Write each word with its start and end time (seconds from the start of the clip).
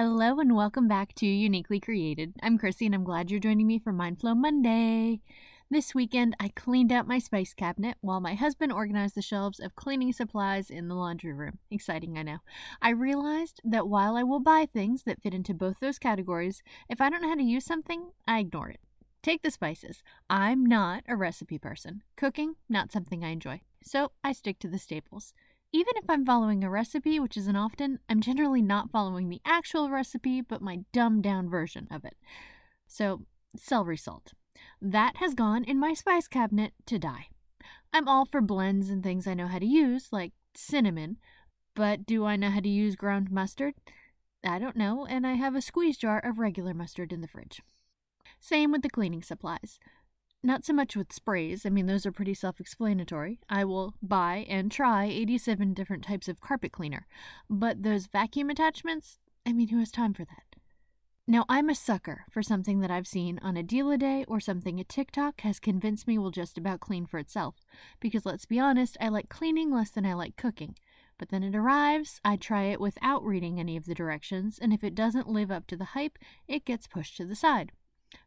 Hello 0.00 0.38
and 0.38 0.54
welcome 0.54 0.86
back 0.86 1.12
to 1.16 1.26
Uniquely 1.26 1.80
Created. 1.80 2.34
I'm 2.40 2.56
Chrissy 2.56 2.86
and 2.86 2.94
I'm 2.94 3.02
glad 3.02 3.32
you're 3.32 3.40
joining 3.40 3.66
me 3.66 3.80
for 3.80 3.92
Mindflow 3.92 4.36
Monday. 4.36 5.22
This 5.72 5.92
weekend, 5.92 6.36
I 6.38 6.52
cleaned 6.54 6.92
out 6.92 7.08
my 7.08 7.18
spice 7.18 7.52
cabinet 7.52 7.96
while 8.00 8.20
my 8.20 8.34
husband 8.34 8.70
organized 8.70 9.16
the 9.16 9.22
shelves 9.22 9.58
of 9.58 9.74
cleaning 9.74 10.12
supplies 10.12 10.70
in 10.70 10.86
the 10.86 10.94
laundry 10.94 11.32
room. 11.32 11.58
Exciting, 11.68 12.16
I 12.16 12.22
know. 12.22 12.38
I 12.80 12.90
realized 12.90 13.60
that 13.64 13.88
while 13.88 14.16
I 14.16 14.22
will 14.22 14.38
buy 14.38 14.68
things 14.72 15.02
that 15.02 15.20
fit 15.20 15.34
into 15.34 15.52
both 15.52 15.80
those 15.80 15.98
categories, 15.98 16.62
if 16.88 17.00
I 17.00 17.10
don't 17.10 17.20
know 17.20 17.30
how 17.30 17.34
to 17.34 17.42
use 17.42 17.64
something, 17.64 18.12
I 18.24 18.38
ignore 18.38 18.68
it. 18.68 18.78
Take 19.24 19.42
the 19.42 19.50
spices. 19.50 20.04
I'm 20.30 20.64
not 20.64 21.02
a 21.08 21.16
recipe 21.16 21.58
person. 21.58 22.04
Cooking, 22.16 22.54
not 22.68 22.92
something 22.92 23.24
I 23.24 23.30
enjoy. 23.30 23.62
So 23.82 24.12
I 24.22 24.30
stick 24.30 24.60
to 24.60 24.68
the 24.68 24.78
staples. 24.78 25.34
Even 25.72 25.92
if 25.96 26.08
I'm 26.08 26.24
following 26.24 26.64
a 26.64 26.70
recipe, 26.70 27.20
which 27.20 27.36
isn't 27.36 27.56
often, 27.56 27.98
I'm 28.08 28.20
generally 28.20 28.62
not 28.62 28.90
following 28.90 29.28
the 29.28 29.42
actual 29.44 29.90
recipe, 29.90 30.40
but 30.40 30.62
my 30.62 30.80
dumbed 30.92 31.22
down 31.22 31.50
version 31.50 31.86
of 31.90 32.04
it. 32.04 32.16
So, 32.86 33.26
celery 33.54 33.98
salt. 33.98 34.32
That 34.80 35.16
has 35.18 35.34
gone 35.34 35.64
in 35.64 35.78
my 35.78 35.92
spice 35.92 36.26
cabinet 36.26 36.72
to 36.86 36.98
die. 36.98 37.28
I'm 37.92 38.08
all 38.08 38.24
for 38.24 38.40
blends 38.40 38.88
and 38.88 39.02
things 39.02 39.26
I 39.26 39.34
know 39.34 39.46
how 39.46 39.58
to 39.58 39.66
use, 39.66 40.08
like 40.10 40.32
cinnamon, 40.54 41.18
but 41.74 42.06
do 42.06 42.24
I 42.24 42.36
know 42.36 42.50
how 42.50 42.60
to 42.60 42.68
use 42.68 42.96
ground 42.96 43.30
mustard? 43.30 43.74
I 44.42 44.58
don't 44.58 44.76
know, 44.76 45.06
and 45.06 45.26
I 45.26 45.34
have 45.34 45.54
a 45.54 45.62
squeeze 45.62 45.98
jar 45.98 46.18
of 46.18 46.38
regular 46.38 46.72
mustard 46.72 47.12
in 47.12 47.20
the 47.20 47.28
fridge. 47.28 47.60
Same 48.40 48.72
with 48.72 48.82
the 48.82 48.90
cleaning 48.90 49.22
supplies. 49.22 49.78
Not 50.42 50.64
so 50.64 50.72
much 50.72 50.94
with 50.94 51.12
sprays, 51.12 51.66
I 51.66 51.70
mean, 51.70 51.86
those 51.86 52.06
are 52.06 52.12
pretty 52.12 52.34
self 52.34 52.60
explanatory. 52.60 53.40
I 53.48 53.64
will 53.64 53.94
buy 54.00 54.46
and 54.48 54.70
try 54.70 55.06
87 55.06 55.74
different 55.74 56.04
types 56.04 56.28
of 56.28 56.40
carpet 56.40 56.70
cleaner. 56.70 57.06
But 57.50 57.82
those 57.82 58.06
vacuum 58.06 58.48
attachments, 58.48 59.18
I 59.44 59.52
mean, 59.52 59.68
who 59.68 59.80
has 59.80 59.90
time 59.90 60.14
for 60.14 60.24
that? 60.24 60.48
Now, 61.26 61.44
I'm 61.48 61.68
a 61.68 61.74
sucker 61.74 62.24
for 62.30 62.42
something 62.42 62.80
that 62.80 62.90
I've 62.90 63.06
seen 63.06 63.38
on 63.42 63.56
a 63.56 63.62
deal 63.62 63.90
a 63.90 63.98
day 63.98 64.24
or 64.28 64.40
something 64.40 64.78
a 64.80 64.84
TikTok 64.84 65.42
has 65.42 65.60
convinced 65.60 66.06
me 66.06 66.16
will 66.18 66.30
just 66.30 66.56
about 66.56 66.80
clean 66.80 67.04
for 67.04 67.18
itself. 67.18 67.56
Because 68.00 68.24
let's 68.24 68.46
be 68.46 68.60
honest, 68.60 68.96
I 69.00 69.08
like 69.08 69.28
cleaning 69.28 69.70
less 69.70 69.90
than 69.90 70.06
I 70.06 70.14
like 70.14 70.36
cooking. 70.36 70.76
But 71.18 71.30
then 71.30 71.42
it 71.42 71.54
arrives, 71.56 72.20
I 72.24 72.36
try 72.36 72.64
it 72.64 72.80
without 72.80 73.24
reading 73.24 73.58
any 73.58 73.76
of 73.76 73.86
the 73.86 73.94
directions, 73.94 74.58
and 74.58 74.72
if 74.72 74.84
it 74.84 74.94
doesn't 74.94 75.28
live 75.28 75.50
up 75.50 75.66
to 75.66 75.76
the 75.76 75.92
hype, 75.96 76.18
it 76.46 76.64
gets 76.64 76.86
pushed 76.86 77.16
to 77.16 77.26
the 77.26 77.34
side. 77.34 77.72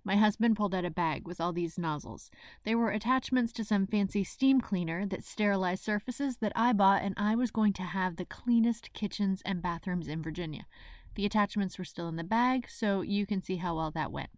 My 0.03 0.16
husband 0.16 0.57
pulled 0.57 0.73
out 0.73 0.85
a 0.85 0.89
bag 0.89 1.27
with 1.27 1.39
all 1.39 1.53
these 1.53 1.77
nozzles. 1.77 2.31
They 2.63 2.73
were 2.73 2.89
attachments 2.89 3.53
to 3.53 3.63
some 3.63 3.85
fancy 3.85 4.23
steam 4.23 4.59
cleaner 4.59 5.05
that 5.05 5.23
sterilized 5.23 5.83
surfaces 5.83 6.38
that 6.38 6.53
I 6.55 6.73
bought, 6.73 7.03
and 7.03 7.13
I 7.17 7.35
was 7.35 7.52
going 7.52 7.73
to 7.73 7.83
have 7.83 8.16
the 8.16 8.25
cleanest 8.25 8.94
kitchens 8.94 9.44
and 9.45 9.61
bathrooms 9.61 10.07
in 10.07 10.23
Virginia. 10.23 10.66
The 11.13 11.25
attachments 11.25 11.77
were 11.77 11.83
still 11.83 12.07
in 12.07 12.16
the 12.16 12.23
bag, 12.23 12.67
so 12.67 13.02
you 13.02 13.27
can 13.27 13.44
see 13.44 13.57
how 13.57 13.75
well 13.75 13.91
that 13.91 14.11
went. 14.11 14.31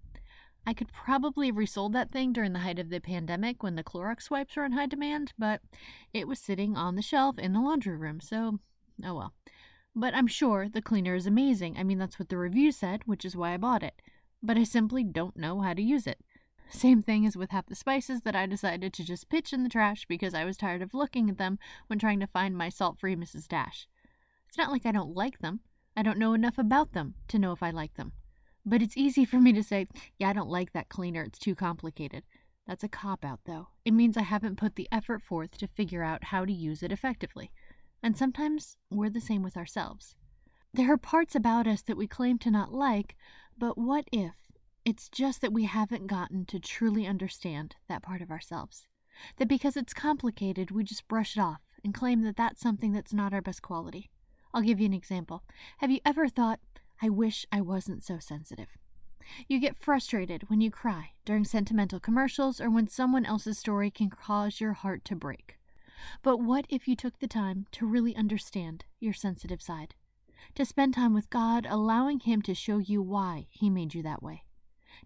I 0.65 0.73
could 0.73 0.91
probably 0.91 1.47
have 1.47 1.57
resold 1.57 1.93
that 1.93 2.11
thing 2.11 2.33
during 2.33 2.51
the 2.51 2.59
height 2.59 2.79
of 2.79 2.89
the 2.89 2.99
pandemic 2.99 3.63
when 3.63 3.75
the 3.75 3.83
Clorox 3.83 4.29
wipes 4.29 4.55
were 4.57 4.65
in 4.65 4.73
high 4.73 4.87
demand, 4.87 5.31
but 5.37 5.61
it 6.13 6.27
was 6.27 6.39
sitting 6.39 6.75
on 6.75 6.95
the 6.95 7.01
shelf 7.01 7.39
in 7.39 7.53
the 7.53 7.61
laundry 7.61 7.95
room, 7.95 8.19
so 8.19 8.59
oh 9.03 9.13
well. 9.13 9.33
But 9.95 10.13
I'm 10.13 10.27
sure 10.27 10.67
the 10.67 10.81
cleaner 10.81 11.15
is 11.15 11.27
amazing. 11.27 11.77
I 11.77 11.83
mean, 11.83 11.99
that's 11.99 12.17
what 12.17 12.29
the 12.29 12.37
review 12.37 12.71
said, 12.71 13.03
which 13.05 13.23
is 13.23 13.35
why 13.35 13.53
I 13.53 13.57
bought 13.57 13.83
it 13.83 14.01
but 14.43 14.57
I 14.57 14.65
simply 14.65 15.03
don't 15.03 15.37
know 15.37 15.61
how 15.61 15.73
to 15.73 15.81
use 15.81 16.05
it. 16.05 16.19
Same 16.69 17.01
thing 17.01 17.25
as 17.25 17.37
with 17.37 17.51
half 17.51 17.67
the 17.67 17.75
spices 17.75 18.21
that 18.21 18.35
I 18.35 18.45
decided 18.45 18.93
to 18.93 19.03
just 19.03 19.29
pitch 19.29 19.53
in 19.53 19.63
the 19.63 19.69
trash 19.69 20.05
because 20.05 20.33
I 20.33 20.43
was 20.43 20.57
tired 20.57 20.81
of 20.81 20.93
looking 20.93 21.29
at 21.29 21.37
them 21.37 21.57
when 21.87 21.97
trying 21.99 22.19
to 22.19 22.27
find 22.27 22.57
my 22.57 22.69
salt 22.69 22.99
free 22.99 23.15
Mrs. 23.15 23.47
Dash. 23.47 23.87
It's 24.49 24.57
not 24.57 24.71
like 24.71 24.85
I 24.85 24.91
don't 24.91 25.15
like 25.15 25.39
them, 25.39 25.61
I 25.95 26.03
don't 26.03 26.17
know 26.17 26.33
enough 26.33 26.57
about 26.57 26.93
them 26.93 27.15
to 27.29 27.39
know 27.39 27.51
if 27.51 27.63
I 27.63 27.69
like 27.69 27.93
them. 27.93 28.11
But 28.65 28.81
it's 28.81 28.97
easy 28.97 29.25
for 29.25 29.39
me 29.39 29.53
to 29.53 29.63
say, 29.63 29.87
yeah, 30.17 30.29
I 30.29 30.33
don't 30.33 30.49
like 30.49 30.73
that 30.73 30.89
cleaner, 30.89 31.23
it's 31.23 31.39
too 31.39 31.55
complicated. 31.55 32.23
That's 32.67 32.83
a 32.83 32.89
cop 32.89 33.25
out, 33.25 33.41
though. 33.45 33.67
It 33.83 33.93
means 33.93 34.15
I 34.15 34.21
haven't 34.21 34.57
put 34.57 34.75
the 34.75 34.87
effort 34.91 35.21
forth 35.21 35.57
to 35.57 35.67
figure 35.67 36.03
out 36.03 36.25
how 36.25 36.45
to 36.45 36.53
use 36.53 36.81
it 36.81 36.91
effectively. 36.91 37.51
And 38.01 38.17
sometimes 38.17 38.77
we're 38.89 39.09
the 39.09 39.21
same 39.21 39.43
with 39.43 39.57
ourselves. 39.57 40.15
There 40.75 40.91
are 40.91 40.97
parts 40.97 41.35
about 41.35 41.67
us 41.67 41.83
that 41.83 41.97
we 41.97 42.07
claim 42.07 42.39
to 42.39 42.49
not 42.49 42.73
like, 42.73 43.15
but 43.55 43.77
what 43.77 44.05
if 44.11 44.33
it's 44.83 45.07
just 45.07 45.41
that 45.41 45.53
we 45.53 45.65
haven't 45.65 46.07
gotten 46.07 46.45
to 46.47 46.59
truly 46.59 47.05
understand 47.05 47.75
that 47.87 48.01
part 48.01 48.23
of 48.23 48.31
ourselves? 48.31 48.87
That 49.37 49.47
because 49.47 49.77
it's 49.77 49.93
complicated, 49.93 50.71
we 50.71 50.83
just 50.83 51.07
brush 51.07 51.37
it 51.37 51.39
off 51.39 51.61
and 51.83 51.93
claim 51.93 52.23
that 52.23 52.35
that's 52.35 52.59
something 52.59 52.91
that's 52.91 53.13
not 53.13 53.35
our 53.35 53.41
best 53.41 53.61
quality. 53.61 54.09
I'll 54.51 54.63
give 54.63 54.79
you 54.79 54.87
an 54.87 54.95
example. 54.95 55.43
Have 55.77 55.91
you 55.91 55.99
ever 56.03 56.27
thought, 56.27 56.59
I 57.03 57.09
wish 57.09 57.45
I 57.51 57.61
wasn't 57.61 58.03
so 58.03 58.17
sensitive? 58.17 58.69
You 59.47 59.59
get 59.59 59.77
frustrated 59.77 60.49
when 60.49 60.59
you 60.59 60.71
cry 60.71 61.11
during 61.23 61.45
sentimental 61.45 61.99
commercials 61.99 62.59
or 62.59 62.71
when 62.71 62.87
someone 62.87 63.25
else's 63.27 63.59
story 63.59 63.91
can 63.91 64.09
cause 64.09 64.59
your 64.59 64.73
heart 64.73 65.05
to 65.05 65.15
break. 65.15 65.59
But 66.23 66.37
what 66.37 66.65
if 66.67 66.87
you 66.87 66.95
took 66.95 67.19
the 67.19 67.27
time 67.27 67.67
to 67.73 67.85
really 67.85 68.15
understand 68.15 68.85
your 68.99 69.13
sensitive 69.13 69.61
side? 69.61 69.93
To 70.55 70.65
spend 70.65 70.93
time 70.93 71.13
with 71.13 71.29
God, 71.29 71.67
allowing 71.69 72.19
Him 72.19 72.41
to 72.43 72.53
show 72.53 72.77
you 72.77 73.01
why 73.01 73.47
He 73.49 73.69
made 73.69 73.93
you 73.93 74.03
that 74.03 74.23
way. 74.23 74.43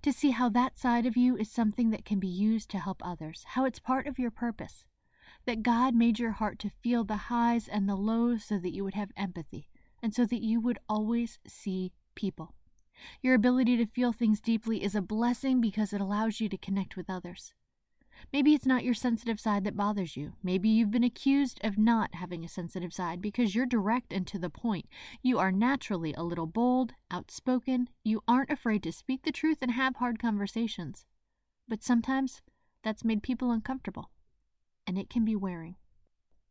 To 0.02 0.14
see 0.14 0.31
how 0.31 0.50
that 0.50 0.78
side 0.78 1.06
of 1.06 1.18
you 1.18 1.36
is 1.38 1.50
something 1.50 1.90
that 1.92 2.06
can 2.06 2.20
be 2.20 2.28
used 2.28 2.70
to 2.72 2.80
help 2.80 3.02
others, 3.03 3.44
how 3.50 3.66
it's 3.66 3.80
part 3.80 4.08
of 4.08 4.20
your 4.20 4.31
purpose. 4.31 4.86
That 5.46 5.64
God 5.64 5.96
made 5.96 6.20
your 6.20 6.31
heart 6.31 6.59
to 6.59 6.70
feel 6.70 7.03
the 7.03 7.16
highs 7.16 7.68
and 7.68 7.88
the 7.88 7.96
lows 7.96 8.44
so 8.44 8.58
that 8.59 8.74
you 8.74 8.84
would 8.84 8.96
have 8.96 9.12
empathy 9.16 9.70
and 10.03 10.14
so 10.14 10.26
that 10.26 10.44
you 10.44 10.59
would 10.59 10.80
always 10.88 11.40
see 11.47 11.94
people. 12.16 12.53
Your 13.22 13.36
ability 13.36 13.78
to 13.78 13.86
feel 13.86 14.12
things 14.12 14.42
deeply 14.42 14.84
is 14.84 14.96
a 14.96 15.02
blessing 15.02 15.62
because 15.62 15.94
it 15.94 16.02
allows 16.02 16.42
you 16.42 16.50
to 16.50 16.58
connect 16.58 16.97
with 16.97 17.09
others. 17.09 17.53
Maybe 18.33 18.53
it's 18.53 18.66
not 18.66 18.83
your 18.83 18.94
sensitive 18.94 19.39
side 19.39 19.63
that 19.63 19.78
bothers 19.78 20.17
you. 20.17 20.33
Maybe 20.44 20.69
you've 20.69 20.91
been 20.91 21.03
accused 21.03 21.59
of 21.63 21.78
not 21.78 22.16
having 22.16 22.44
a 22.44 22.50
sensitive 22.50 22.94
side 22.94 23.22
because 23.22 23.55
you're 23.55 23.66
direct 23.66 24.11
and 24.11 24.28
to 24.28 24.39
the 24.39 24.50
point. 24.50 24.88
You 25.22 25.39
are 25.39 25.51
naturally 25.51 26.13
a 26.13 26.23
little 26.23 26.45
bold, 26.45 26.94
outspoken. 27.09 27.89
You 28.03 28.23
aren't 28.28 28.51
afraid 28.51 28.83
to 28.83 28.91
speak 28.91 29.23
the 29.23 29.31
truth 29.31 29.59
and 29.61 29.72
have 29.72 29.95
hard 29.97 30.19
conversations. 30.19 31.05
But 31.67 31.83
sometimes 31.83 32.41
that's 32.83 33.03
made 33.03 33.23
people 33.23 33.51
uncomfortable, 33.51 34.11
and 34.85 34.97
it 34.97 35.09
can 35.09 35.25
be 35.25 35.35
wearing. 35.35 35.75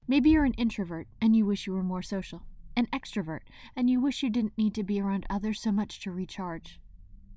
Maybe 0.08 0.30
you're 0.30 0.44
an 0.44 0.54
introvert 0.54 1.08
and 1.20 1.34
you 1.34 1.46
wish 1.46 1.66
you 1.66 1.72
were 1.72 1.82
more 1.82 2.02
social, 2.02 2.42
an 2.76 2.86
extrovert, 2.92 3.40
and 3.74 3.90
you 3.90 4.00
wish 4.00 4.22
you 4.22 4.30
didn't 4.30 4.56
need 4.56 4.74
to 4.74 4.84
be 4.84 5.00
around 5.00 5.26
others 5.28 5.60
so 5.60 5.72
much 5.72 6.00
to 6.00 6.12
recharge. 6.12 6.80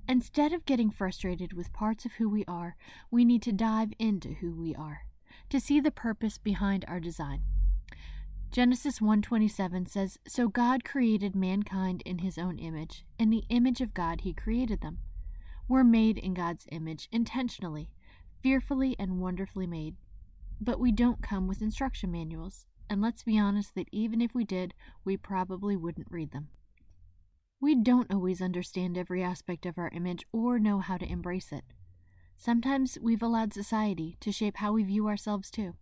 Instead 0.09 0.53
of 0.53 0.65
getting 0.65 0.89
frustrated 0.89 1.53
with 1.53 1.71
parts 1.71 2.03
of 2.03 2.13
who 2.13 2.27
we 2.27 2.43
are, 2.45 2.75
we 3.11 3.23
need 3.23 3.43
to 3.43 3.51
dive 3.51 3.93
into 3.99 4.33
who 4.33 4.51
we 4.51 4.73
are, 4.73 5.01
to 5.49 5.59
see 5.59 5.79
the 5.79 5.91
purpose 5.91 6.39
behind 6.39 6.83
our 6.87 6.99
design. 6.99 7.43
Genesis 8.49 8.99
1:27 8.99 9.85
says, 9.85 10.17
"So 10.27 10.47
God 10.47 10.83
created 10.83 11.35
mankind 11.35 12.01
in 12.07 12.17
his 12.17 12.39
own 12.39 12.57
image; 12.57 13.05
in 13.19 13.29
the 13.29 13.45
image 13.49 13.81
of 13.81 13.93
God 13.93 14.21
he 14.21 14.33
created 14.33 14.81
them. 14.81 14.97
We're 15.67 15.83
made 15.83 16.17
in 16.17 16.33
God's 16.33 16.65
image 16.71 17.07
intentionally, 17.11 17.91
fearfully 18.41 18.95
and 18.97 19.21
wonderfully 19.21 19.67
made. 19.67 19.95
But 20.59 20.79
we 20.79 20.91
don't 20.91 21.21
come 21.21 21.45
with 21.47 21.61
instruction 21.61 22.11
manuals, 22.11 22.65
and 22.89 22.99
let's 22.99 23.21
be 23.21 23.37
honest 23.37 23.75
that 23.75 23.89
even 23.91 24.21
if 24.21 24.33
we 24.33 24.43
did, 24.43 24.73
we 25.03 25.17
probably 25.17 25.77
wouldn't 25.77 26.09
read 26.09 26.31
them. 26.31 26.49
We 27.61 27.75
don't 27.75 28.09
always 28.09 28.41
understand 28.41 28.97
every 28.97 29.21
aspect 29.21 29.65
of 29.65 29.77
our 29.77 29.89
image 29.89 30.25
or 30.31 30.59
know 30.59 30.79
how 30.79 30.97
to 30.97 31.05
embrace 31.05 31.51
it. 31.51 31.65
Sometimes 32.37 32.97
we've 33.01 33.21
allowed 33.21 33.53
society 33.53 34.15
to 34.21 34.31
shape 34.31 34.57
how 34.57 34.71
we 34.71 34.83
view 34.83 35.07
ourselves 35.07 35.51
too. 35.51 35.75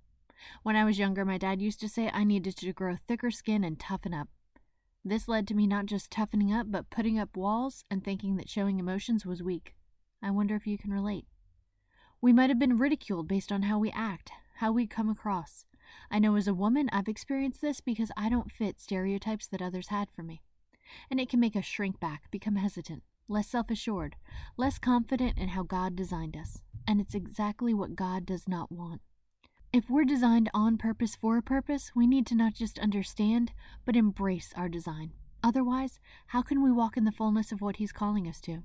When 0.63 0.75
I 0.75 0.85
was 0.85 0.97
younger, 0.97 1.23
my 1.23 1.37
dad 1.37 1.61
used 1.61 1.79
to 1.81 1.89
say 1.89 2.09
I 2.11 2.23
needed 2.23 2.57
to 2.57 2.73
grow 2.73 2.95
thicker 2.95 3.29
skin 3.29 3.63
and 3.63 3.79
toughen 3.79 4.11
up. 4.11 4.27
This 5.05 5.27
led 5.27 5.47
to 5.47 5.53
me 5.53 5.67
not 5.67 5.85
just 5.85 6.09
toughening 6.09 6.51
up, 6.51 6.65
but 6.71 6.89
putting 6.89 7.19
up 7.19 7.37
walls 7.37 7.85
and 7.91 8.03
thinking 8.03 8.37
that 8.37 8.49
showing 8.49 8.79
emotions 8.79 9.23
was 9.23 9.43
weak. 9.43 9.75
I 10.19 10.31
wonder 10.31 10.55
if 10.55 10.65
you 10.65 10.79
can 10.79 10.91
relate. 10.91 11.27
We 12.21 12.33
might 12.33 12.49
have 12.49 12.57
been 12.57 12.79
ridiculed 12.79 13.27
based 13.27 13.51
on 13.51 13.61
how 13.63 13.77
we 13.77 13.91
act, 13.91 14.31
how 14.55 14.71
we 14.71 14.87
come 14.87 15.09
across. 15.09 15.65
I 16.09 16.17
know 16.17 16.35
as 16.37 16.47
a 16.47 16.55
woman 16.55 16.89
I've 16.91 17.07
experienced 17.07 17.61
this 17.61 17.81
because 17.81 18.11
I 18.17 18.29
don't 18.29 18.51
fit 18.51 18.81
stereotypes 18.81 19.45
that 19.49 19.61
others 19.61 19.89
had 19.89 20.09
for 20.09 20.23
me 20.23 20.41
and 21.09 21.19
it 21.19 21.29
can 21.29 21.39
make 21.39 21.55
us 21.55 21.65
shrink 21.65 21.99
back, 21.99 22.29
become 22.31 22.55
hesitant, 22.55 23.03
less 23.27 23.47
self 23.47 23.69
assured, 23.69 24.15
less 24.57 24.79
confident 24.79 25.37
in 25.37 25.49
how 25.49 25.63
God 25.63 25.95
designed 25.95 26.35
us. 26.37 26.61
And 26.87 27.01
it's 27.01 27.15
exactly 27.15 27.73
what 27.73 27.95
God 27.95 28.25
does 28.25 28.47
not 28.47 28.71
want. 28.71 29.01
If 29.73 29.89
we're 29.89 30.05
designed 30.05 30.49
on 30.53 30.77
purpose 30.77 31.15
for 31.15 31.37
a 31.37 31.41
purpose, 31.41 31.91
we 31.95 32.07
need 32.07 32.25
to 32.27 32.35
not 32.35 32.53
just 32.53 32.79
understand, 32.79 33.51
but 33.85 33.95
embrace 33.95 34.53
our 34.55 34.69
design. 34.69 35.11
Otherwise, 35.43 35.99
how 36.27 36.41
can 36.41 36.63
we 36.63 36.71
walk 36.71 36.97
in 36.97 37.03
the 37.03 37.11
fullness 37.11 37.51
of 37.51 37.61
what 37.61 37.75
He's 37.75 37.91
calling 37.91 38.27
us 38.27 38.39
to? 38.41 38.63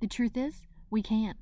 The 0.00 0.08
truth 0.08 0.36
is, 0.36 0.66
we 0.90 1.02
can't. 1.02 1.38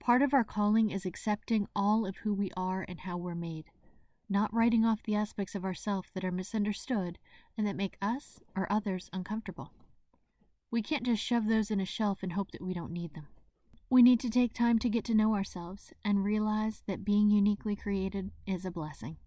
Part 0.00 0.22
of 0.22 0.32
our 0.32 0.44
calling 0.44 0.90
is 0.90 1.04
accepting 1.04 1.66
all 1.74 2.06
of 2.06 2.18
who 2.18 2.32
we 2.32 2.50
are 2.56 2.84
and 2.88 3.00
how 3.00 3.16
we're 3.16 3.34
made 3.34 3.66
not 4.28 4.52
writing 4.54 4.84
off 4.84 5.02
the 5.02 5.14
aspects 5.14 5.54
of 5.54 5.64
ourself 5.64 6.10
that 6.14 6.24
are 6.24 6.32
misunderstood 6.32 7.18
and 7.56 7.66
that 7.66 7.76
make 7.76 7.96
us 8.00 8.40
or 8.56 8.70
others 8.70 9.10
uncomfortable. 9.12 9.72
We 10.70 10.82
can't 10.82 11.04
just 11.04 11.22
shove 11.22 11.46
those 11.46 11.70
in 11.70 11.80
a 11.80 11.86
shelf 11.86 12.22
and 12.22 12.32
hope 12.32 12.50
that 12.52 12.62
we 12.62 12.74
don't 12.74 12.92
need 12.92 13.14
them. 13.14 13.28
We 13.90 14.02
need 14.02 14.18
to 14.20 14.30
take 14.30 14.52
time 14.54 14.78
to 14.80 14.88
get 14.88 15.04
to 15.04 15.14
know 15.14 15.34
ourselves 15.34 15.92
and 16.04 16.24
realize 16.24 16.82
that 16.86 17.04
being 17.04 17.30
uniquely 17.30 17.76
created 17.76 18.30
is 18.46 18.64
a 18.64 18.70
blessing. 18.70 19.18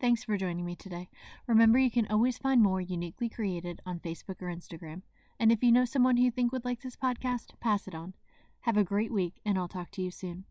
Thanks 0.00 0.24
for 0.24 0.36
joining 0.36 0.64
me 0.64 0.74
today. 0.74 1.08
Remember, 1.46 1.78
you 1.78 1.90
can 1.90 2.06
always 2.08 2.38
find 2.38 2.62
more 2.62 2.80
Uniquely 2.80 3.28
Created 3.28 3.80
on 3.84 3.98
Facebook 3.98 4.40
or 4.40 4.46
Instagram. 4.46 5.02
And 5.40 5.52
if 5.52 5.62
you 5.62 5.72
know 5.72 5.84
someone 5.84 6.16
who 6.16 6.24
you 6.24 6.30
think 6.30 6.52
would 6.52 6.64
like 6.64 6.82
this 6.82 6.96
podcast, 6.96 7.50
pass 7.60 7.86
it 7.86 7.94
on. 7.94 8.14
Have 8.60 8.76
a 8.76 8.84
great 8.84 9.12
week, 9.12 9.34
and 9.44 9.58
I'll 9.58 9.68
talk 9.68 9.90
to 9.92 10.02
you 10.02 10.10
soon. 10.10 10.44